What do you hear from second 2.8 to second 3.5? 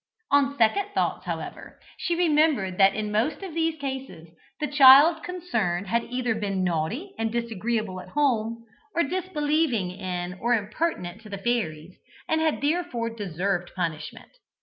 in most